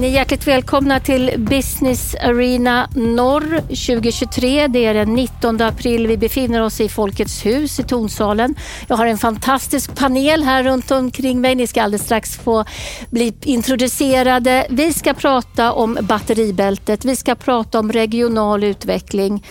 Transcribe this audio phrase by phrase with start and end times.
[0.00, 4.66] Ni är hjärtligt välkomna till Business Arena Norr 2023.
[4.68, 6.06] Det är den 19 april.
[6.06, 8.54] Vi befinner oss i Folkets hus i Tonsalen.
[8.86, 11.54] Jag har en fantastisk panel här runt omkring mig.
[11.54, 12.64] Ni ska alldeles strax få
[13.10, 14.66] bli introducerade.
[14.70, 17.04] Vi ska prata om batteribältet.
[17.04, 19.44] Vi ska prata om regional utveckling.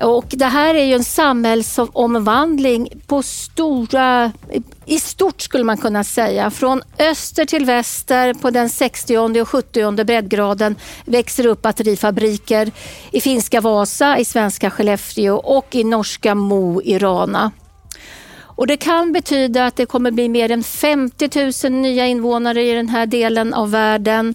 [0.00, 4.32] Och det här är ju en samhällsomvandling på stora,
[4.86, 6.50] i stort skulle man kunna säga.
[6.50, 12.70] Från öster till väster på den 60 och 70 breddgraden växer upp batterifabriker
[13.10, 17.50] i finska Vasa, i svenska Skellefteå och i norska Mo i Rana.
[18.60, 22.72] Och det kan betyda att det kommer bli mer än 50 000 nya invånare i
[22.72, 24.34] den här delen av världen.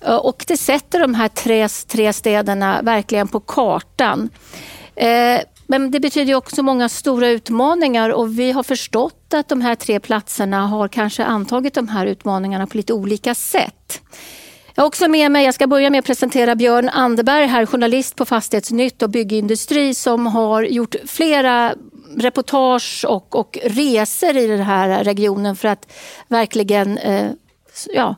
[0.00, 4.30] Eh, och det sätter de här tre, tre städerna verkligen på kartan.
[4.96, 9.74] Eh, men det betyder också många stora utmaningar och vi har förstått att de här
[9.74, 14.00] tre platserna har kanske antagit de här utmaningarna på lite olika sätt.
[14.74, 18.16] Jag har också med mig, jag ska börja med att presentera Björn Anderberg, här journalist
[18.16, 21.74] på Fastighetsnytt och byggindustri som har gjort flera
[22.16, 25.92] reportage och, och resor i den här regionen för att
[26.28, 27.30] verkligen eh,
[27.94, 28.16] ja,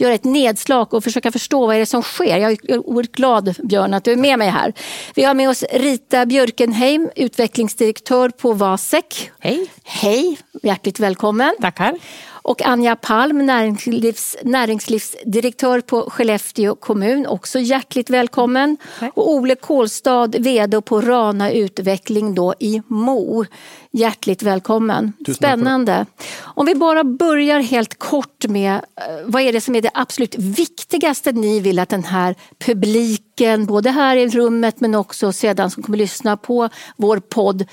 [0.00, 2.38] göra ett nedslag och försöka förstå vad är det som sker.
[2.38, 4.72] Jag är oerhört glad Björn att du är med mig här.
[5.14, 9.30] Vi har med oss Rita Björkenheim, utvecklingsdirektör på Vasek.
[9.40, 9.70] Hej!
[9.84, 11.54] Hej, hjärtligt välkommen.
[11.60, 11.98] Tackar
[12.42, 17.26] och Anja Palm, näringslivs, näringslivsdirektör på Skellefteå kommun.
[17.26, 18.76] Också hjärtligt välkommen.
[19.00, 19.12] Tack.
[19.14, 23.44] Och Ole Kolstad, VD på Rana Utveckling då i Mo.
[23.90, 25.12] Hjärtligt välkommen.
[25.36, 26.06] Spännande.
[26.40, 28.80] Om vi bara börjar helt kort med eh,
[29.24, 33.90] vad är det som är det absolut viktigaste ni vill att den här publiken, både
[33.90, 37.64] här i rummet men också sedan som kommer lyssna på vår podd,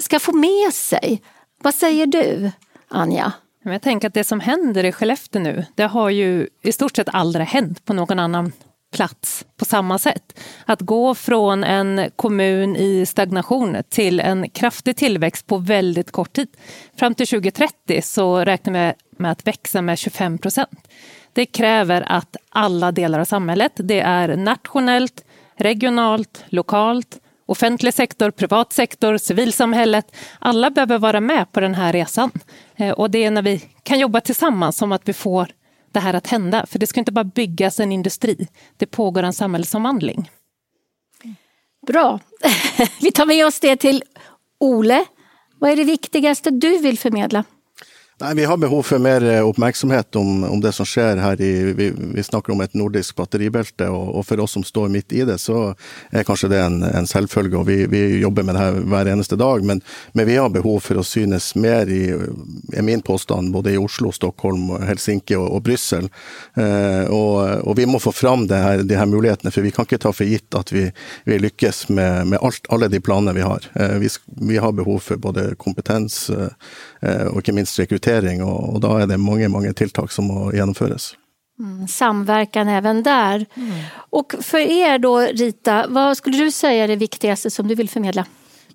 [0.00, 1.22] ska få med sig?
[1.62, 2.50] Vad säger du,
[2.88, 3.32] Anja?
[3.72, 7.08] Jag tänker att det som händer i Skellefteå nu, det har ju i stort sett
[7.12, 8.52] aldrig hänt på någon annan
[8.92, 10.40] plats på samma sätt.
[10.64, 16.48] Att gå från en kommun i stagnation till en kraftig tillväxt på väldigt kort tid.
[16.96, 18.92] Fram till 2030 så räknar vi
[19.22, 20.88] med att växa med 25 procent.
[21.32, 25.24] Det kräver att alla delar av samhället, det är nationellt,
[25.56, 30.16] regionalt, lokalt, offentlig sektor, privat sektor, civilsamhället.
[30.38, 32.30] Alla behöver vara med på den här resan.
[32.76, 35.48] Eh, och det är när vi kan jobba tillsammans som att vi får
[35.92, 36.66] det här att hända.
[36.66, 40.30] För det ska inte bara byggas en industri, det pågår en samhällsomvandling.
[41.86, 42.20] Bra.
[43.00, 44.02] Vi tar med oss det till
[44.60, 45.04] Ole.
[45.58, 47.44] Vad är det viktigaste du vill förmedla?
[48.20, 51.40] Nej, vi har behov för mer eh, uppmärksamhet om, om det som sker här.
[51.40, 55.12] I, vi, vi snackar om ett nordiskt batteribälte och, och, för oss som står mitt
[55.12, 55.74] i det så
[56.10, 57.56] är kanske det en, en selvfølge.
[57.56, 59.64] Och vi, vi jobbar med det här varje eneste dag.
[59.64, 59.80] Men,
[60.12, 62.08] men vi har behov för att synas mer i,
[62.72, 66.08] är min påstående, både i Oslo, Stockholm, Helsinki och, och Bryssel.
[66.54, 69.82] Eh, och, och, vi måste få fram det här, de här möjligheterna, för vi kan
[69.82, 70.92] inte ta för gitt att vi,
[71.24, 73.60] vi lyckas med, med allt, alla de planer vi har.
[73.72, 76.48] Eh, vi, vi har behov för både kompetens eh,
[77.04, 78.44] eh, och inte minst rekrytering.
[78.44, 81.14] Och, och då är det många, många tilltag som måste genomföras.
[81.58, 83.46] Mm, samverkan även där.
[83.54, 83.72] Mm.
[83.94, 87.88] Och för er då Rita, vad skulle du säga är det viktigaste som du vill
[87.88, 88.26] förmedla?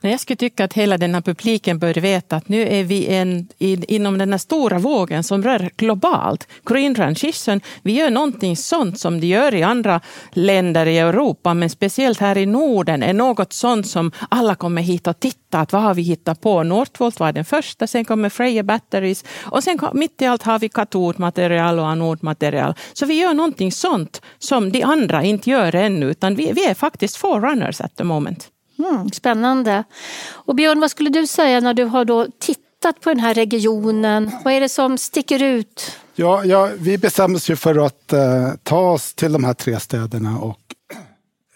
[0.01, 3.47] Jag skulle tycka att hela den här publiken bör veta att nu är vi en,
[3.59, 6.47] inom den här stora vågen som rör globalt.
[6.65, 10.01] Green transition, vi gör någonting sånt som de gör i andra
[10.31, 15.07] länder i Europa, men speciellt här i Norden är något sånt som alla kommer hit
[15.07, 15.59] och titta.
[15.59, 16.63] Att vad har vi hittat på?
[16.63, 20.69] Northvolt var den första, sen kommer Freja Batteries och sen mitt i allt har vi
[20.69, 22.73] katodmaterial och anodmaterial.
[22.93, 26.73] Så vi gör någonting sånt som de andra inte gör ännu, utan vi, vi är
[26.73, 28.51] faktiskt forerunners at the moment.
[28.79, 29.83] Mm, spännande.
[30.31, 34.31] Och Björn, vad skulle du säga när du har då tittat på den här regionen?
[34.43, 35.91] Vad är det som sticker ut?
[36.15, 39.79] Ja, ja vi bestämde oss ju för att eh, ta oss till de här tre
[39.79, 40.59] städerna och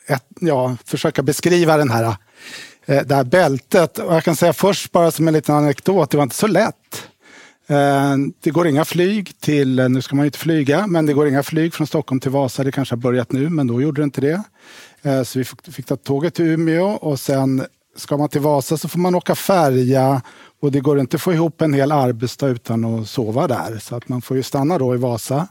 [0.07, 2.15] ett, ja, försöka beskriva den här,
[2.85, 3.97] eh, det här bältet.
[3.97, 7.07] Och jag kan säga först, bara som en liten anekdot, det var inte så lätt.
[7.67, 11.13] Eh, det går inga flyg till, eh, nu ska man ju inte flyga, men det
[11.13, 12.63] går inga flyg från Stockholm till Vasa.
[12.63, 14.43] Det kanske har börjat nu, men då gjorde det inte det.
[15.03, 17.65] Eh, så vi fick ta tåget till Umeå och sen
[17.95, 20.21] ska man till Vasa så får man åka färja
[20.59, 23.77] och det går inte att få ihop en hel arbetsdag utan att sova där.
[23.81, 25.47] Så att man får ju stanna då i Vasa.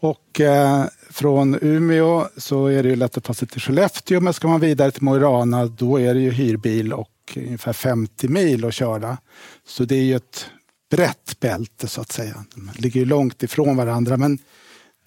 [0.00, 4.32] Och eh, från Umeå så är det ju lätt att ta sig till Skellefteå men
[4.32, 8.28] ska man vidare till Mo i Rana då är det ju hyrbil och ungefär 50
[8.28, 9.18] mil att köra.
[9.66, 10.46] Så det är ju ett
[10.90, 12.44] brett bälte så att säga.
[12.54, 14.38] De ligger ju långt ifrån varandra men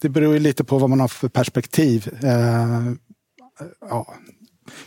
[0.00, 2.08] det beror ju lite på vad man har för perspektiv.
[2.24, 2.92] Eh,
[3.60, 4.14] Eh, ja,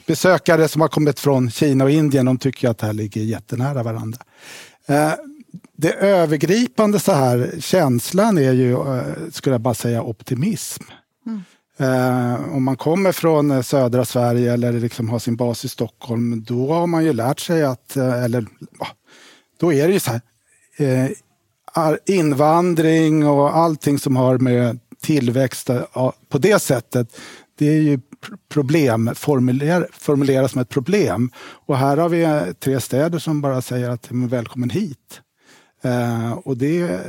[0.06, 3.84] besökare som har kommit från Kina och Indien de tycker att det här ligger jättenära
[3.84, 4.22] varandra.
[4.86, 5.14] Eh,
[5.78, 10.84] det övergripande så här, känslan är ju, eh, skulle jag bara säga, optimism.
[11.26, 11.42] Mm.
[11.78, 16.74] Eh, om man kommer från södra Sverige eller liksom har sin bas i Stockholm, då
[16.74, 18.46] har man ju lärt sig att, eller
[19.60, 20.22] då är det ju så här,
[20.78, 25.70] eh, invandring och allting som har med tillväxt
[26.30, 27.20] på det sättet,
[27.58, 28.00] det är ju
[28.50, 31.32] problem, formuler, formulera som ett problem.
[31.38, 35.22] Och här har vi eh, tre städer som bara säger att välkommen hit.
[35.82, 37.02] Eh, och det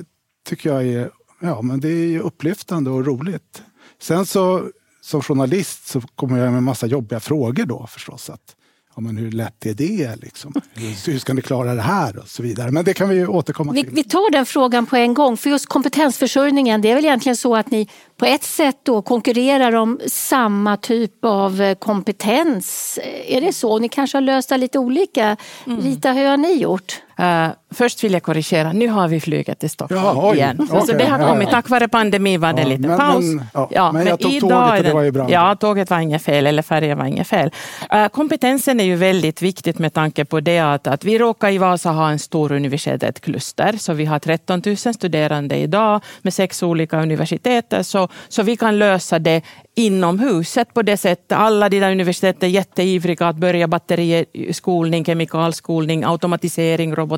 [0.48, 1.10] tycker jag är,
[1.40, 3.62] ja, men det är upplyftande och roligt.
[4.00, 4.70] Sen så
[5.00, 8.30] som journalist så kommer jag med massa jobbiga frågor då förstås.
[8.30, 8.56] Att,
[8.96, 10.16] ja, men hur lätt är det?
[10.16, 10.52] Liksom?
[10.74, 12.18] Hur, hur ska ni klara det här?
[12.18, 12.70] Och så vidare.
[12.70, 13.94] Men det kan vi återkomma vi, till.
[13.94, 15.36] Vi tar den frågan på en gång.
[15.36, 19.72] För just kompetensförsörjningen, det är väl egentligen så att ni på ett sätt då konkurrerar
[19.72, 22.98] om samma typ av eh, kompetens.
[23.26, 23.78] Är det så?
[23.78, 25.36] Ni kanske har löst det lite olika.
[25.66, 25.80] Mm.
[25.80, 27.02] Rita, hur har ni gjort?
[27.20, 30.60] Uh, först vill jag korrigera, nu har vi flyget till Stockholm ja, igen.
[30.60, 30.80] Okay.
[30.86, 33.24] Så det har kommit, tack vare pandemin var det ja, en liten men, paus.
[33.24, 35.30] Men, ja, ja, men jag tog tåget och det var ju bra.
[35.30, 37.50] Ja, tåget var inget fel, eller färjan var inget fel.
[37.94, 41.58] Uh, kompetensen är ju väldigt viktigt med tanke på det att, att vi råkar i
[41.58, 47.02] Vasa ha en stor universitetskluster, så vi har 13 000 studerande idag med sex olika
[47.02, 49.42] universiteter, så, så vi kan lösa det
[49.74, 51.38] inom huset på det sättet.
[51.38, 57.09] Alla de där universiteten är jätteivriga att börja batteriskolning, kemikalskolning, automatisering, robotisering.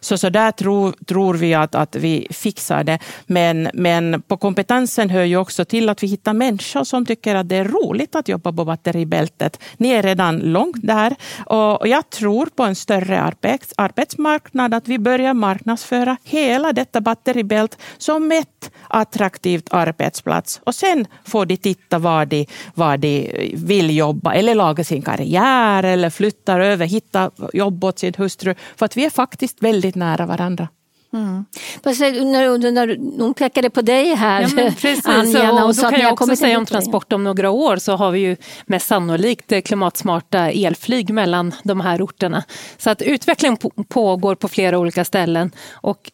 [0.00, 2.98] Så, så där tror, tror vi att, att vi fixar det.
[3.26, 7.48] Men, men på kompetensen hör ju också till att vi hittar människor som tycker att
[7.48, 9.60] det är roligt att jobba på batteribältet.
[9.76, 11.16] Ni är redan långt där
[11.46, 17.78] och jag tror på en större arbets, arbetsmarknad, att vi börjar marknadsföra hela detta batteribält
[17.98, 24.34] som ett attraktivt arbetsplats och sen får de titta var de, var de vill jobba
[24.34, 28.54] eller laga sin karriär eller flytta över, hitta jobb åt sin hustru.
[28.82, 30.68] För att vi är faktiskt väldigt nära varandra.
[31.12, 31.44] Mm.
[31.84, 32.86] När,
[33.16, 34.48] när hon pekade på dig här, ja,
[34.80, 37.96] precis, Anja, och, och då kan jag också säga om transport om några år så
[37.96, 38.36] har vi ju
[38.66, 42.44] mest sannolikt klimatsmarta elflyg mellan de här orterna.
[42.78, 43.56] Så att utveckling
[43.88, 45.50] pågår på flera olika ställen.
[45.72, 46.10] Och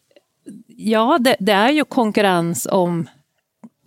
[0.67, 3.09] ja, det, det är ju konkurrens om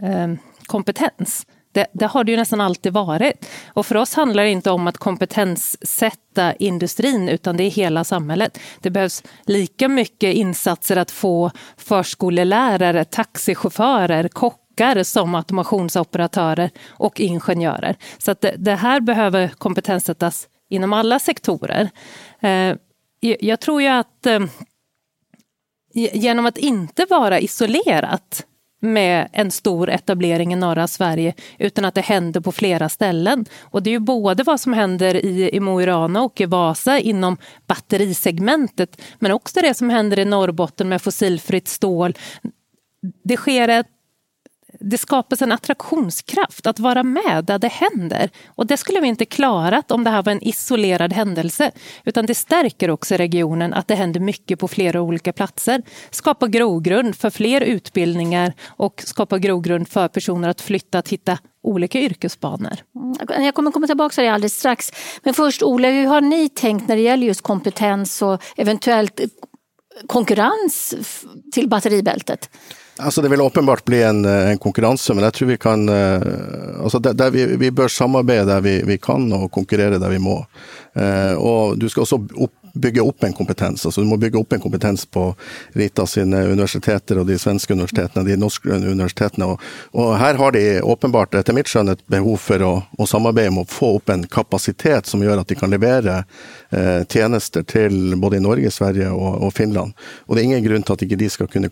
[0.02, 0.28] eh,
[0.66, 1.46] kompetens.
[1.72, 3.50] Det, det, har det ju nästan alltid varit.
[3.68, 8.60] Och för oss handlar det inte om att kompetenssätta industrin, utan det är hela samhället.
[8.80, 17.96] Det behövs lika mycket insatser att få förskolelärare, taxichaufförer, kockar som automationsoperatörer och ingenjörer.
[18.18, 21.90] Så att det, det här behöver kompetenssättas inom alla sektorer.
[22.40, 22.76] Eh,
[23.20, 24.40] jag tror ju att eh,
[25.94, 28.46] genom att inte vara isolerat
[28.82, 33.46] med en stor etablering i norra Sverige utan att det händer på flera ställen.
[33.62, 36.46] Och det är ju både vad som händer i, i Mo i Rana och i
[36.46, 37.38] Vasa inom
[37.68, 42.18] batterisegmentet men också det som händer i Norrbotten med fossilfritt stål.
[43.24, 43.88] Det sker ett
[44.82, 48.30] det skapas en attraktionskraft att vara med där det händer.
[48.48, 51.72] Och det skulle vi inte klarat om det här var en isolerad händelse.
[52.06, 55.82] Utan det stärker också regionen att det händer mycket på flera olika platser.
[56.12, 62.00] Skapar grogrund för fler utbildningar och skapar grogrund för personer att flytta, att hitta olika
[62.00, 62.78] yrkesbanor.
[62.96, 64.92] Mm, jag kommer komma tillbaka till det alldeles strax.
[65.24, 69.22] Men först Ola, hur har ni tänkt när det gäller just kompetens och eventuellt
[70.08, 70.96] konkurrens
[71.54, 72.50] till batteribältet?
[72.98, 76.22] Alltså det vill uppenbart bli en, eh, en konkurrens, men jag tror vi kan eh,
[76.84, 80.20] alltså där, där vi, vi bör samarbeta där vi, vi kan och konkurrera där vi
[80.20, 80.46] må.
[80.94, 83.86] Eh, och du ska också upp, bygga upp en kompetens.
[83.86, 85.36] Alltså du måste bygga upp en kompetens på
[85.70, 86.48] Rita eh, sine
[87.20, 89.44] och de svenska universiteten, de norska universiteten.
[89.44, 89.62] Och,
[89.92, 93.58] och här har de uppenbart, efter mitt skön, ett behov för att, att samarbeta om
[93.58, 96.24] att få upp en kapacitet som gör att de kan leverera
[96.70, 99.94] eh, tjänster till både Norge, Sverige och, och, Finland.
[100.26, 101.70] Och det är ingen grund till att inte de ska kunna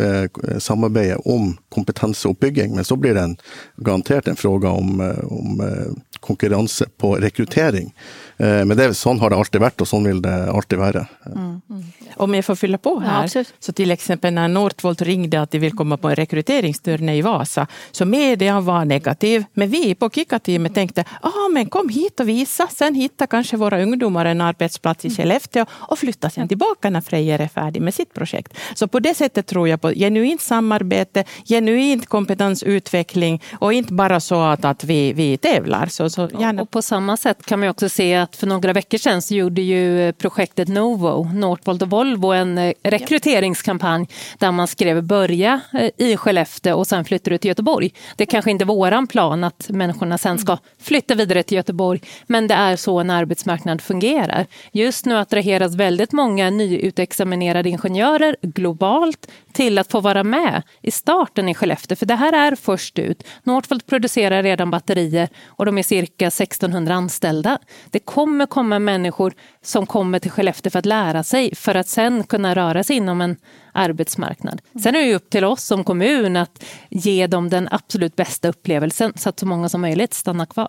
[0.00, 3.36] eh, samarbeta om kompetensuppbygging, men så blir det en,
[3.76, 7.94] garanterat en fråga om, eh, om eh, konkurrens på rekrytering.
[8.38, 11.06] Eh, men det, sån har det alltid varit och så vill det alltid vara.
[11.26, 11.60] Mm.
[11.70, 11.84] Mm.
[12.16, 15.58] Om jag får fylla på här, ja, så till exempel när Northvolt ringde att de
[15.58, 19.44] vill komma på en rekryteringsturné i Vasa, så median var negativ.
[19.54, 23.82] Men vi på Kika-teamet tänkte, ah, men kom hit och visa, sen hittar kanske våra
[23.82, 28.14] ungdomar en arbetsplats i Skellefteå och flyttar sen tillbaka när Frejer är färdig med sitt
[28.14, 28.58] projekt.
[28.74, 34.42] Så på det sättet tror jag på genuint samarbete, genuint kompetensutveckling och inte bara så
[34.42, 35.86] att, att vi, vi tävlar.
[35.86, 36.62] Så, så gärna.
[36.62, 39.62] Och på samma sätt kan man också se att för några veckor sedan så gjorde
[39.62, 44.08] ju projektet Novo, Northvolt och Volvo en eh, rekryteringskampanj
[44.38, 47.92] där man skrev börja eh, i Skellefteå och sen flyttar du till Göteborg.
[48.16, 52.46] Det är kanske inte våran plan att människorna sen ska flytta vidare till Göteborg, men
[52.46, 54.46] det är så en arbetsmarknad fungerar.
[54.72, 61.48] Just nu attraheras väldigt många nyutexaminerade ingenjörer globalt till att få vara med i starten
[61.48, 63.24] i Skellefteå, för det här är först ut.
[63.42, 67.58] Northvolt producerar redan batterier och de är cirka 1600 anställda.
[67.90, 69.32] Det kommer komma människor
[69.62, 73.20] som kommer till Skellefteå för att lära sig, för att sen kunna röra sig inom
[73.20, 73.36] en
[73.72, 74.60] arbetsmarknad.
[74.82, 79.12] Sen är det upp till oss som kommun att ge dem den absolut bästa upplevelsen
[79.16, 80.68] så att så många som möjligt stannar kvar.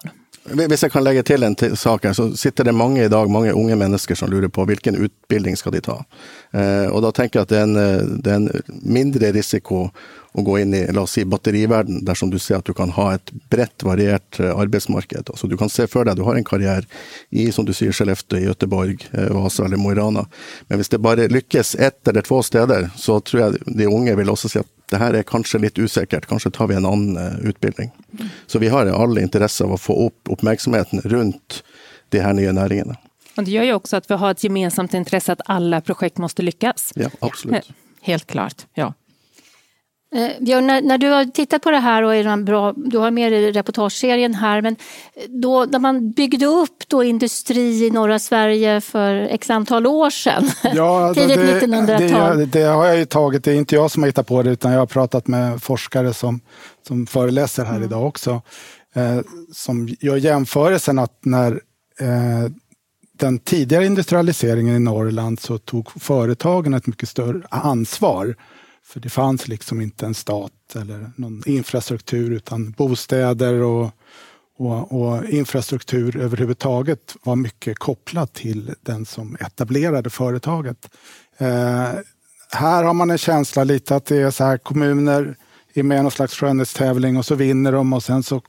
[0.49, 3.53] Hvis jeg kan legge til en sak her, så sitter det mange i dag, mange
[3.53, 5.97] unge mennesker som lurer på hvilken utbildning skal de ta.
[6.53, 9.89] Eh, og da tenker jeg at det er, en, eh, det er en mindre risiko
[10.33, 13.13] å gå inn i la oss si, batteriverden dersom du ser at du kan ha
[13.15, 15.29] et bredt, variert eh, arbeidsmarked.
[15.29, 16.85] Altså, du kan se for deg du har en karriere
[17.29, 20.27] i som du sier, Skellefteå, i Göteborg, eh, Vasa eller Mo i Rana.
[20.67, 24.29] Men hvis det bare lykkes ett eller två steder, så tror jeg de unge vil
[24.29, 27.39] også si at det här är kanske lite usikkert, kanske tar vi en annan uh,
[27.39, 27.91] utbildning.
[28.47, 31.63] Så vi har all intresse av att få upp uppmärksamheten runt
[32.09, 32.97] de här nya näringarna.
[33.37, 36.41] Och det gör ju också att vi har ett gemensamt intresse att alla projekt måste
[36.41, 36.91] lyckas.
[36.95, 37.69] Ja, absolut.
[38.01, 38.93] Helt klart, ja.
[40.15, 43.11] Eh, Björn, när, när, du har tittat på det här och är bra, du har
[43.11, 44.75] med i reportageserien här, men
[45.27, 50.49] då, när man byggde upp då industri i norra Sverige för x antal år sedan,
[50.73, 52.37] ja, tidigt 1900-tal.
[52.37, 54.49] Det, det, har jag ju tagit, det är inte jag som har hittat på det
[54.49, 56.41] utan jag har pratat med forskare som,
[56.87, 57.83] som föreläser här mm.
[57.83, 58.41] idag också,
[58.95, 59.19] eh,
[59.53, 61.51] som gör jämförelsen att när
[61.99, 62.51] eh,
[63.19, 68.35] den tidigare industrialiseringen i Norrland så tog företagen ett mycket större ansvar
[68.89, 73.91] för det fanns liksom inte en stat eller någon infrastruktur utan bostäder och,
[74.57, 80.89] och, och infrastruktur överhuvudtaget var mycket kopplat till den som etablerade företaget.
[81.37, 81.89] Eh,
[82.51, 85.35] här har man en känsla lite att det är så här kommuner
[85.73, 88.41] är med i någon slags skönhetstävling och så vinner de och sen så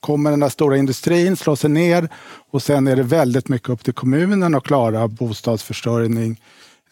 [0.00, 2.08] kommer den där stora industrin, slår sig ner
[2.50, 6.40] och sen är det väldigt mycket upp till kommunen att klara bostadsförsörjning,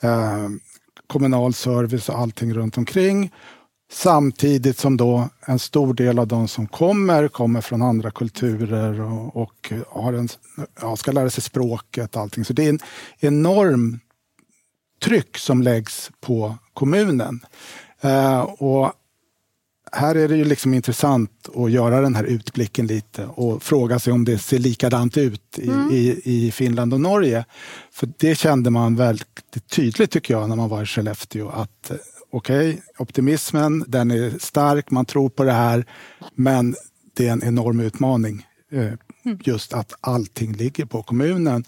[0.00, 0.48] eh,
[1.06, 3.32] kommunal service och allting runt omkring.
[3.92, 9.36] Samtidigt som då en stor del av de som kommer, kommer från andra kulturer och,
[9.36, 10.28] och eh, har en,
[10.80, 12.44] ja, ska lära sig språket och allting.
[12.44, 12.80] Så det är en
[13.18, 14.00] enorm
[15.02, 17.40] tryck som läggs på kommunen.
[18.00, 18.92] Eh, och
[19.96, 24.12] här är det ju liksom intressant att göra den här utblicken lite och fråga sig
[24.12, 25.90] om det ser likadant ut i, mm.
[25.90, 27.44] i, i, Finland och Norge.
[27.92, 31.96] För det kände man väldigt tydligt tycker jag när man var i Skellefteå att eh,
[32.30, 35.86] okej, okay, optimismen den är stark, man tror på det här,
[36.34, 36.74] men
[37.16, 38.46] det är en enorm utmaning.
[38.72, 38.92] Eh,
[39.24, 39.38] mm.
[39.44, 41.64] Just att allting ligger på kommunen.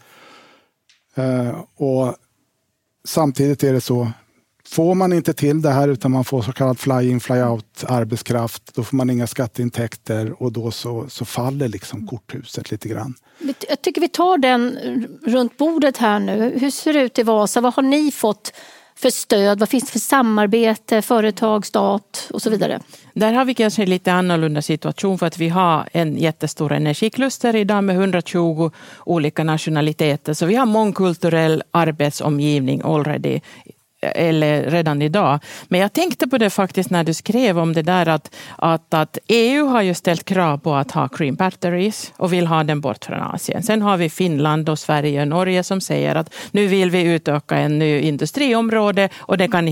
[1.17, 2.17] Eh, och
[3.09, 4.13] Samtidigt är det så
[4.71, 8.85] Får man inte till det här utan man får så kallad fly-in fly-out arbetskraft, då
[8.85, 13.15] får man inga skatteintäkter och då så, så faller liksom korthuset lite grann.
[13.69, 14.79] Jag tycker vi tar den
[15.27, 16.59] runt bordet här nu.
[16.61, 17.61] Hur ser det ut i Vasa?
[17.61, 18.53] Vad har ni fått
[18.95, 19.59] för stöd?
[19.59, 22.81] Vad finns det för samarbete, företag, stat och så vidare?
[23.15, 27.57] Där har vi kanske en lite annorlunda situation för att vi har en jättestor energikluster
[27.57, 28.71] idag med 120
[29.05, 30.35] olika nationaliteter.
[30.35, 33.41] Så vi har mångkulturell arbetsomgivning already
[34.01, 35.39] eller redan idag.
[35.69, 39.19] Men jag tänkte på det faktiskt när du skrev om det där att, att, att
[39.29, 43.05] EU har ju ställt krav på att ha cream batteries och vill ha den bort
[43.05, 43.63] från Asien.
[43.63, 47.57] Sen har vi Finland och Sverige och Norge som säger att nu vill vi utöka
[47.57, 49.69] en ny industriområde och det kan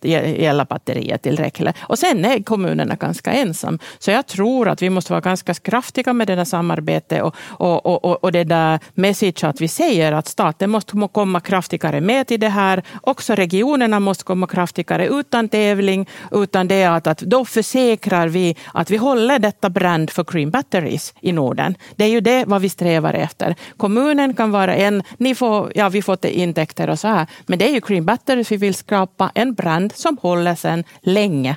[0.00, 1.76] gälla batterier tillräckligt.
[1.80, 3.78] Och sen är kommunerna ganska ensam.
[3.98, 8.04] Så jag tror att vi måste vara ganska kraftiga med det där samarbetet och, och,
[8.04, 12.40] och, och det där message att vi säger att staten måste komma kraftigare med till
[12.40, 12.82] det här.
[13.02, 18.56] Också regionen regionerna måste komma kraftigare utan tävling, utan det att, att då försäkrar vi
[18.74, 21.74] att vi håller detta brand för green batteries i Norden.
[21.96, 23.54] Det är ju det vad vi strävar efter.
[23.76, 27.68] Kommunen kan vara en, ni får, ja vi får intäkter och så här, men det
[27.68, 31.56] är ju green batteries vi vill skapa en brand som håller sedan länge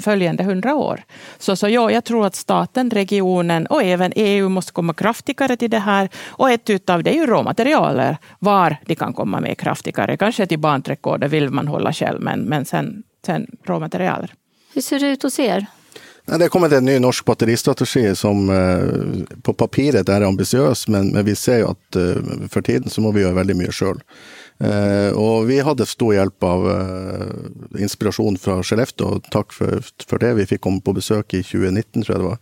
[0.00, 1.02] följande hundra år.
[1.38, 5.70] Så, så ja, jag tror att staten, regionen och även EU måste komma kraftigare till
[5.70, 6.08] det här.
[6.26, 10.16] Och ett utav det är ju råmaterialer, var de kan komma med kraftigare.
[10.16, 14.34] Kanske till barnträdgårdar vill man hålla själv, men, men sen, sen råmaterialer.
[14.74, 15.66] Hur ser det ut hos er?
[16.36, 21.24] Det har kommit en ny norsk batteristrategi som eh, på papiret är ambitiös, men, men
[21.24, 23.98] vi ser ju att eh, för tiden så må vi göra väldigt mycket själv.
[24.60, 29.20] Eh, och vi hade stor hjälp av eh, inspiration från Skellefteå.
[29.30, 30.34] Tack för, för det.
[30.34, 32.38] Vi fick komma på besök i 2019 tror jag det var.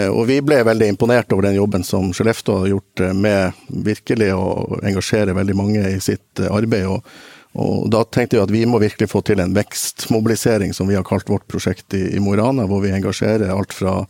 [0.00, 3.52] Eh, och vi blev väldigt imponerade över den jobben som Skellefteå har gjort eh, med
[3.68, 6.86] virkelig att engagera väldigt många i sitt eh, arbete.
[6.86, 7.06] Och,
[7.52, 11.04] Och då tänkte jag att vi måste verkligen få till en växtmobilisering som vi har
[11.04, 14.06] kallat vårt projekt i, i Morana, där vi engagerar allt från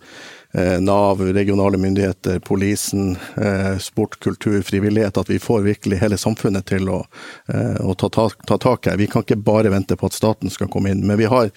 [0.52, 5.16] Eh, Nav, regionale myndigheter, polisen, eh, sport, kultur, frivillighet.
[5.16, 7.04] At vi får virkelig hele samfunnet til å,
[7.48, 8.96] eh, å ta, ta, tak her.
[8.96, 11.06] Vi kan ikke bare vente på at staten skal komme inn.
[11.06, 11.50] Men vi har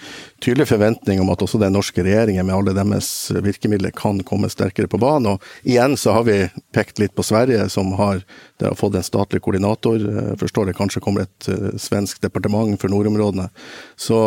[0.43, 4.91] tydelig forventning om at også den norske regjeringen med alle deres virkemidler kan komme sterkere
[4.91, 5.37] på banen.
[5.37, 8.25] Og igjen så har vi pekt litt på Sverige, som har,
[8.59, 10.03] har fått en statlig koordinator.
[10.03, 13.47] Jeg forstår det kanskje kommer et eh, svensk departement for nordområdene.
[13.95, 14.19] Så,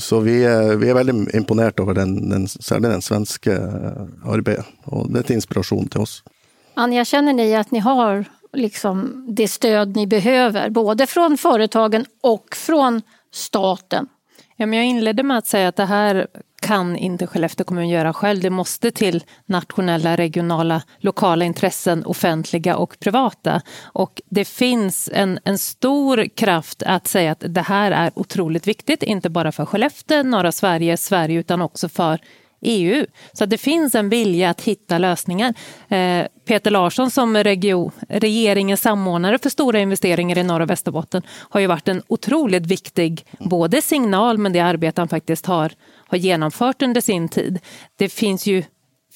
[0.00, 4.66] så vi, vi, er veldig imponert over den, den, særlig den svenske Eh, arbetet.
[4.84, 6.22] Och det är till inspiration till oss.
[6.74, 12.56] Anja, känner ni att ni har liksom det stöd ni behöver, både från företagen och
[12.56, 13.02] från
[13.32, 14.08] staten?
[14.56, 16.26] Ja, men jag inledde med att säga att det här
[16.62, 18.42] kan inte Skellefteå kommun göra själv.
[18.42, 23.62] Det måste till nationella, regionala, lokala intressen, offentliga och privata.
[23.82, 29.02] Och det finns en, en stor kraft att säga att det här är otroligt viktigt,
[29.02, 32.20] inte bara för Skellefteå, norra Sverige, Sverige, utan också för
[32.64, 33.06] EU.
[33.32, 35.54] Så det finns en vilja att hitta lösningar.
[35.88, 41.60] Eh, Peter Larsson som region, regeringens samordnare för stora investeringar i norra och Västerbotten har
[41.60, 45.72] ju varit en otroligt viktig både signal men det arbete han faktiskt har,
[46.06, 47.58] har genomfört under sin tid.
[47.96, 48.62] Det finns ju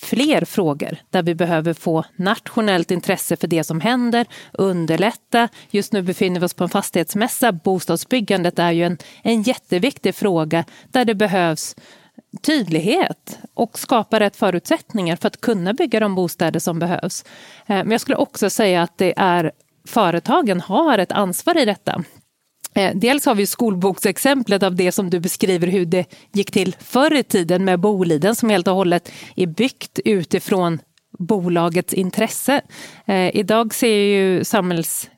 [0.01, 5.49] fler frågor där vi behöver få nationellt intresse för det som händer, underlätta.
[5.71, 7.53] Just nu befinner vi oss på en fastighetsmässa.
[7.53, 11.77] Bostadsbyggandet är ju en, en jätteviktig fråga där det behövs
[12.43, 17.25] tydlighet och skapa rätt förutsättningar för att kunna bygga de bostäder som behövs.
[17.67, 19.53] Eh, men jag skulle också säga att det är
[19.89, 22.05] företagen har ett ansvar i detta.
[22.75, 27.15] Eh, dels har vi skolboksexemplet av det som du beskriver hur det gick till förr
[27.15, 30.79] i tiden med Boliden som helt och hållet är byggt utifrån
[31.19, 32.61] bolagets intresse.
[33.07, 35.11] Eh, idag ser ju samhälls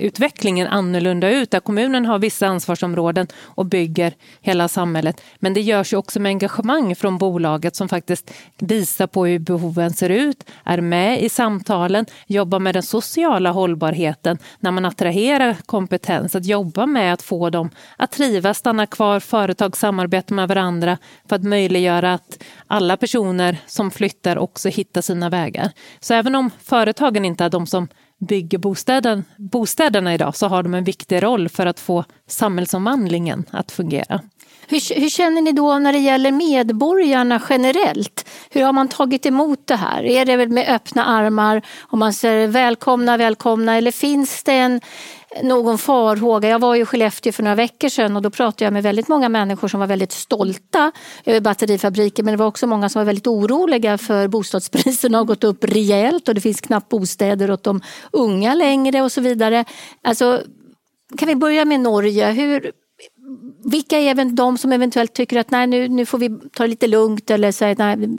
[0.00, 5.20] utvecklingen annorlunda ut, där kommunen har vissa ansvarsområden och bygger hela samhället.
[5.38, 9.92] Men det görs ju också med engagemang från bolaget som faktiskt visar på hur behoven
[9.92, 16.36] ser ut, är med i samtalen, jobbar med den sociala hållbarheten när man attraherar kompetens,
[16.36, 21.36] att jobba med att få dem att trivas, stanna kvar, företag samarbetar med varandra för
[21.36, 25.70] att möjliggöra att alla personer som flyttar också hittar sina vägar.
[26.00, 27.88] Så även om företagen inte är de som
[28.20, 33.72] bygger bostäden, bostäderna idag så har de en viktig roll för att få samhällsomvandlingen att
[33.72, 34.20] fungera.
[34.68, 38.28] Hur, hur, känner ni då när det gäller medborgarna generellt?
[38.50, 40.04] Hur har man tagit emot det här?
[40.04, 44.80] Är det med öppna armar Om man säger välkomna, välkomna eller finns det en,
[45.42, 46.48] någon farhåga.
[46.48, 49.28] Jag var i Skellefteå för några veckor sedan och då pratade jag med väldigt många
[49.28, 50.92] människor som var väldigt stolta
[51.24, 55.44] över batterifabriken men det var också många som var väldigt oroliga för bostadspriserna har gått
[55.44, 57.80] upp rejält och det finns knappt bostäder åt de
[58.12, 59.64] unga längre och så vidare.
[60.02, 60.42] Alltså,
[61.18, 62.30] kan vi börja med Norge?
[62.30, 62.72] Hur,
[63.64, 66.86] vilka är de som eventuellt tycker att nej, nu, nu får vi ta det lite
[66.86, 68.18] lugnt eller säga nej,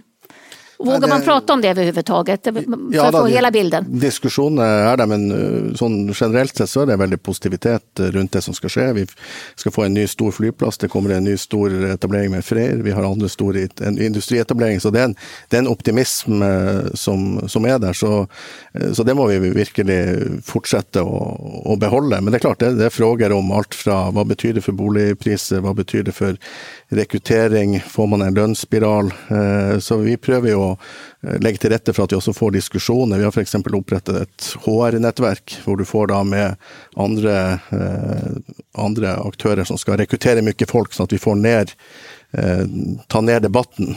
[0.86, 2.44] Vågar man prata om det överhuvudtaget?
[2.44, 3.86] För ja, att få hela bilden.
[3.89, 8.32] Diskussionen är där, men eh, sån, generellt sett så är det väldigt positivitet eh, runt
[8.32, 8.94] det som ska ske.
[8.94, 9.08] Vi
[9.56, 12.76] ska få en ny stor flygplats, det kommer en ny stor etablering med fler.
[12.76, 15.15] Vi har andra stora en industrietablering, så det är en,
[15.50, 17.94] det är en optimism eh, som, som är där.
[17.94, 18.28] Så,
[18.94, 22.22] så det måste vi verkligen fortsätta och, och behålla.
[22.22, 24.72] Men det är klart, det, det är frågor om allt från vad betyder det för
[24.72, 26.38] boligpriser, vad betyder det för
[26.92, 29.14] rekrytering, får man en lönespiral?
[29.28, 30.80] Eh, så vi prøver jo att
[31.24, 33.18] eh, legge til till for at att vi också får diskussioner.
[33.18, 33.42] Vi har f.eks.
[33.48, 36.56] exempel upprättat ett HR-nätverk där du får da med
[36.96, 38.32] andra, eh,
[38.78, 41.70] andre aktører aktörer som ska rekrytera mycket folk så att vi får ner
[43.08, 43.96] ta ner debatten.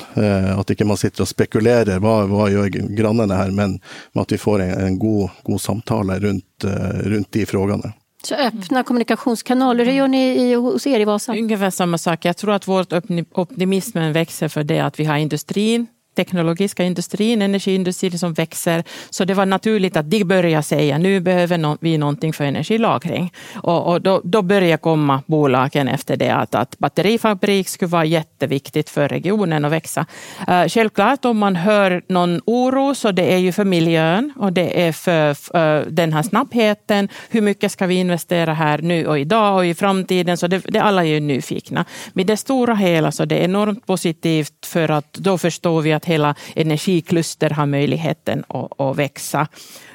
[0.59, 3.51] At ikke inte man sitter och spekulerar, vad, hva gör grannarna här?
[3.51, 3.81] Men
[4.15, 7.93] att vi får en, en god, god samtale rundt, rundt runt de frågorna.
[8.27, 11.33] Så öppna kommunikationskanaler, hur gör ni i, hos er i Vasa?
[11.33, 12.25] Ungefär samma sak.
[12.25, 12.87] Jag tror att vår
[13.33, 18.85] optimismen växer för det att vi har industrin teknologiska industrin, energiindustrin som växer.
[19.11, 23.33] Så det var naturligt att de började säga nu behöver vi någonting för energilagring.
[23.55, 28.91] Och, och då, då började komma bolagen efter det att, att batterifabrik skulle vara jätteviktigt
[28.91, 30.07] för regionen att växa.
[30.49, 34.87] Uh, självklart om man hör någon oro så det är ju för miljön och det
[34.87, 37.09] är för uh, den här snabbheten.
[37.31, 40.37] Hur mycket ska vi investera här nu och idag och i framtiden?
[40.37, 41.85] Så det, det alla är ju nyfikna.
[42.13, 46.04] Men det stora hela så det är enormt positivt för att då förstår vi att
[46.05, 49.49] att hela energikluster har möjligheten att, att växa.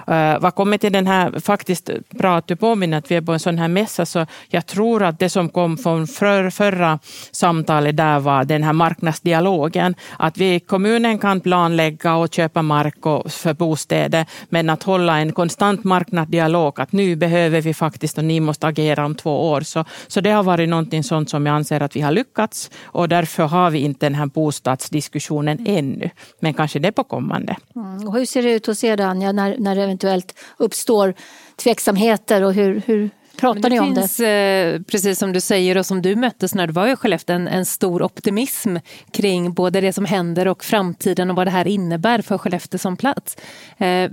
[0.09, 3.33] Uh, vad kommer till den här, faktiskt bra att du påminner att vi är på
[3.33, 6.99] en sån här mässa, så jag tror att det som kom från för, förra
[7.31, 9.95] samtalet där var den här marknadsdialogen.
[10.19, 15.31] Att vi kommunen kan planlägga och köpa mark och, för bostäder, men att hålla en
[15.31, 19.61] konstant marknadsdialog, att nu behöver vi faktiskt och ni måste agera om två år.
[19.61, 23.09] Så, så det har varit någonting sånt som jag anser att vi har lyckats och
[23.09, 25.67] därför har vi inte den här bostadsdiskussionen
[25.99, 26.09] ännu.
[26.39, 27.55] Men kanske det på kommande.
[27.75, 28.07] Mm.
[28.07, 31.13] Och hur ser det ut hos er Anja, när, när det eventuellt uppstår
[31.55, 34.73] tveksamheter och hur, hur pratar ni om finns, det?
[34.75, 37.47] Eh, precis som du säger och som du möttes när du var i Skellefteå, en,
[37.47, 38.75] en stor optimism
[39.11, 42.97] kring både det som händer och framtiden och vad det här innebär för Skellefteå som
[42.97, 43.37] plats.
[43.77, 44.11] Eh,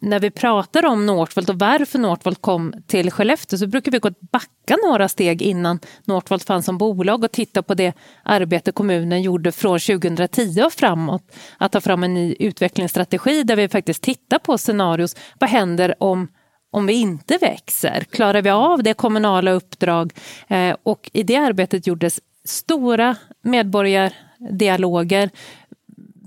[0.00, 4.10] när vi pratar om Northvolt och varför Northvolt kom till Skellefteå så brukar vi gå
[4.32, 7.92] backa några steg innan Northvolt fanns som bolag och titta på det
[8.22, 11.22] arbete kommunen gjorde från 2010 och framåt.
[11.58, 15.16] Att ta fram en ny utvecklingsstrategi där vi faktiskt tittar på scenarios.
[15.38, 16.28] Vad händer om
[16.70, 18.04] om vi inte växer?
[18.10, 20.12] Klarar vi av det kommunala uppdrag?
[20.48, 25.30] Eh, och i det arbetet gjordes stora medborgardialoger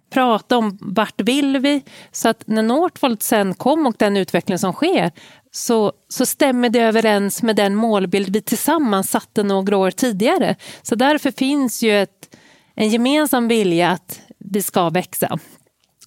[0.10, 1.84] prata om vart vill vi?
[2.12, 5.12] Så att när Northvolt sen kom och den utveckling som sker
[5.52, 10.56] så, så stämmer det överens med den målbild vi tillsammans satte några år tidigare.
[10.82, 12.36] Så därför finns ju ett,
[12.76, 15.40] en gemensam vilja att vi ska växa.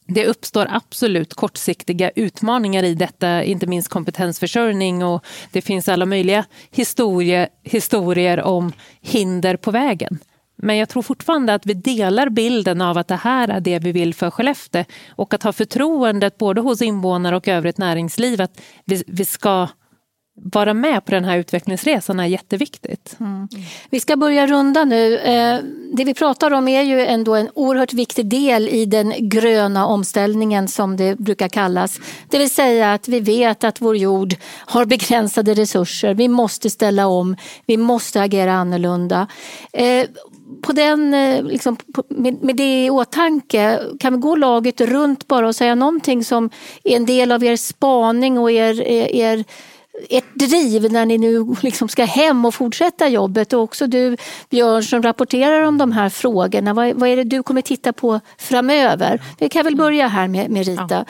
[0.07, 6.45] Det uppstår absolut kortsiktiga utmaningar i detta, inte minst kompetensförsörjning och det finns alla möjliga
[6.71, 10.19] historie, historier om hinder på vägen.
[10.63, 13.93] Men jag tror fortfarande att vi delar bilden av att det här är det vi
[13.93, 19.05] vill för Skellefteå och att ha förtroendet både hos invånare och övrigt näringsliv att vi,
[19.07, 19.69] vi ska
[20.43, 23.17] vara med på den här utvecklingsresan är jätteviktigt.
[23.21, 23.49] Mm.
[23.91, 25.19] Vi ska börja runda nu.
[25.19, 25.59] Eh,
[25.93, 30.69] det vi pratar om är ju ändå en oerhört viktig del i den gröna omställningen
[30.69, 32.01] som det brukar kallas.
[32.29, 34.35] Det vill säga att vi vet att vår jord
[34.67, 36.15] har begränsade resurser.
[36.15, 37.37] Vi måste ställa om.
[37.67, 39.27] Vi måste agera annorlunda.
[39.73, 40.07] Eh,
[40.63, 41.77] på den, eh, liksom,
[42.09, 46.51] med, med det i åtanke, kan vi gå laget runt bara och säga någonting som
[46.85, 48.81] är en del av er spaning och er,
[49.15, 49.45] er
[50.09, 54.17] ett driv när ni nu liksom ska hem och fortsätta jobbet och också du
[54.51, 56.75] Björn som rapporterar om de här frågorna.
[56.75, 59.23] Vad, vad är det du kommer titta på framöver?
[59.39, 60.87] Vi kan väl börja här med, med Rita.
[60.91, 61.05] Ja.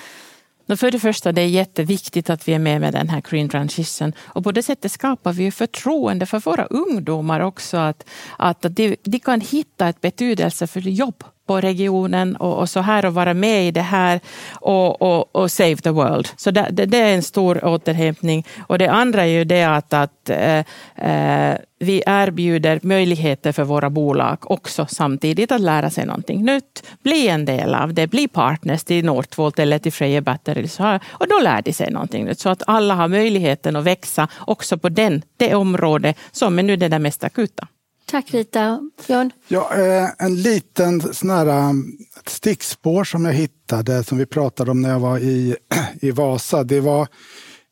[0.76, 4.12] För det första, det är jätteviktigt att vi är med med den här Green Transition.
[4.18, 7.76] Och på det sättet skapar vi förtroende för våra ungdomar också.
[7.76, 13.06] Att, att de, de kan hitta ett betydelsefullt jobb på regionen och, och, så här
[13.06, 14.20] och vara med i det här
[14.60, 16.28] och, och, och save the world.
[16.36, 18.46] Så det, det, det, är en stor återhämtning.
[18.68, 20.64] Och det andra är ju det att, att eh,
[20.96, 27.28] eh vi erbjuder möjligheter för våra bolag också samtidigt att lära sig någonting nytt, bli
[27.28, 31.62] en del av det, bli partners till Northvolt eller till Freja Batteries och då lär
[31.62, 32.40] de sig någonting nytt.
[32.40, 36.76] Så att alla har möjligheten att växa också på den, det område som är nu
[36.76, 37.68] det där mest akuta.
[38.11, 38.90] Tack Rita.
[39.07, 39.31] Björn?
[39.49, 44.83] Ja, eh, en liten sån här, um, stickspår som jag hittade som vi pratade om
[44.83, 45.57] när jag var i,
[46.01, 46.64] i Vasa.
[46.64, 47.09] Det var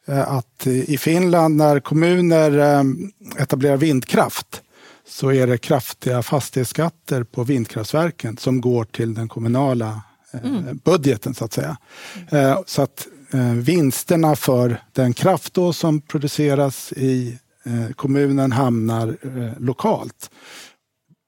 [0.06, 2.84] eh, att i Finland när kommuner eh,
[3.42, 4.62] etablerar vindkraft
[5.08, 10.02] så är det kraftiga fastighetsskatter på vindkraftverken som går till den kommunala
[10.44, 10.80] mm.
[10.84, 11.76] budgeten så att säga.
[12.66, 13.06] Så att
[13.54, 20.30] vinsterna för den kraft som produceras i Eh, kommunen hamnar eh, lokalt.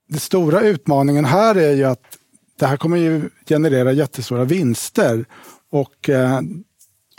[0.09, 2.19] Den stora utmaningen här är ju att
[2.59, 5.25] det här kommer ju generera jättestora vinster.
[5.71, 6.41] Och eh,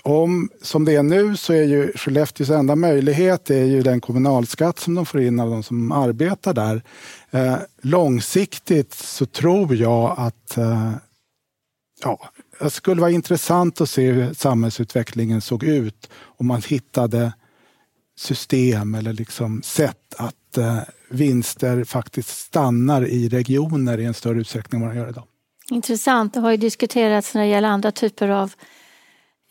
[0.04, 4.80] om, som det är nu så är ju Skellefteås enda möjlighet är ju den kommunalskatt
[4.80, 6.84] som de får in av de som arbetar där.
[7.32, 10.92] Eh, långsiktigt så tror jag att eh,
[12.04, 12.20] ja,
[12.60, 17.34] det skulle vara intressant att se hur samhällsutvecklingen såg ut om man hittade
[18.22, 20.78] system eller liksom sätt att eh,
[21.10, 25.24] vinster faktiskt stannar i regioner i en större utsträckning än vad de gör idag.
[25.70, 26.34] Intressant.
[26.34, 28.54] Det har ju diskuterats när det gäller andra typer av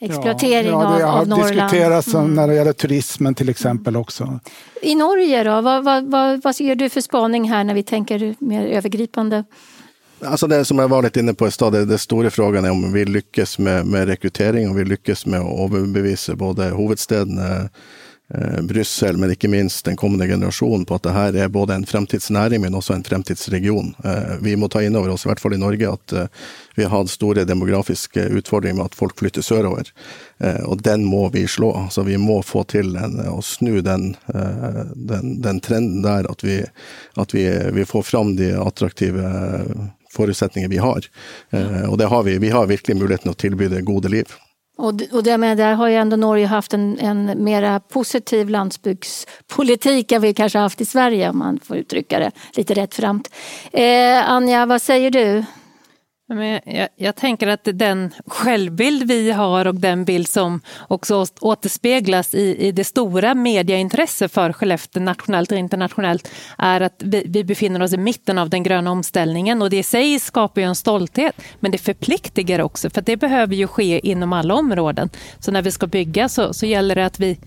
[0.01, 1.53] exploatering ja, ja, det av, av Norrland.
[1.53, 2.35] Det har diskuterats mm.
[2.35, 4.41] när det gäller turismen till exempel också.
[4.83, 5.61] I Norge då?
[5.61, 9.45] Vad, vad, vad, vad ser du för spaning här när vi tänker mer övergripande?
[10.25, 12.93] Alltså det som jag var lite inne på i stad, den stora frågan är om
[12.93, 17.65] vi lyckas med, med rekrytering och vi lyckas med att överbevisa både huvudstaden eh,
[18.35, 21.87] Eh, Bryssel, men inte minst den kommande generationen, på att det här är både en
[21.87, 23.95] framtidsnäring men också en framtidsregion.
[24.05, 26.25] Eh, vi måste ta in över oss, i vart fall i Norge, att eh,
[26.75, 29.93] vi har stora demografiska utmaningar med att folk flyttar söderöver.
[30.65, 31.89] Och den må vi slå.
[31.91, 34.17] Så vi må få till en, och snu den,
[34.95, 36.65] den, den trenden där att vi,
[37.15, 39.61] att vi, vi får fram de attraktiva
[40.13, 41.05] förutsättningar vi har.
[41.89, 42.39] Och det har vi.
[42.39, 44.27] Vi har verkligen möjligheten att tillbyda goda liv.
[44.81, 50.13] Och, och det med, där har ju ändå Norge haft en, en mera positiv landsbygdspolitik
[50.13, 53.31] än vi kanske haft i Sverige om man får uttrycka det lite rättframt.
[53.73, 55.45] Eh, Anja, vad säger du?
[56.35, 62.35] Men jag, jag, tänker att den självbild vi har och den bild som också återspeglas
[62.35, 67.83] i, i det stora mediaintresset för Skellefteå nationellt och internationellt är att vi, vi, befinner
[67.83, 71.37] oss i mitten av den gröna omställningen och det i sig skapar ju en stolthet
[71.61, 75.11] men det förpliktigar också för det behöver ju ske inom alla områden.
[75.39, 77.39] Så när vi ska bygga så, så gäller det att vi,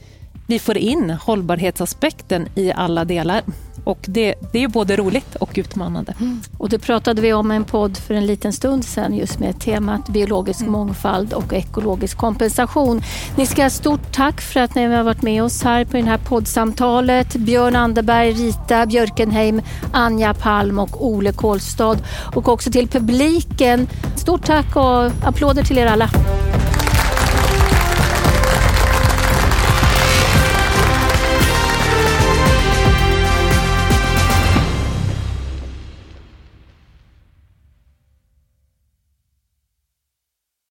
[0.48, 3.42] vi får in hållbarhetsaspekten i alla delar.
[3.84, 6.14] Och det, det är både roligt och utmanande.
[6.20, 6.42] Mm.
[6.58, 9.60] Och det pratade vi om i en podd för en liten stund sedan just med
[9.60, 10.72] temat biologisk mm.
[10.72, 13.02] mångfald och ekologisk kompensation.
[13.38, 16.04] Ni ska ha stort tack för att ni har varit med oss här på det
[16.04, 17.36] här poddsamtalet.
[17.36, 21.98] Björn Anderberg, Rita Björkenheim, Anja Palm och Ole Kolstad.
[22.36, 23.88] Och också till publiken.
[24.16, 26.10] Stort tack och applåder till er alla.